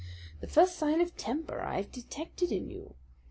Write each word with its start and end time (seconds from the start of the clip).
the 0.39 0.47
first 0.47 0.77
sign 0.77 0.99
of 0.99 1.15
temper 1.15 1.61
I 1.61 1.75
have 1.75 1.91
detected 1.91 2.51
in 2.51 2.71
you. 2.71 2.95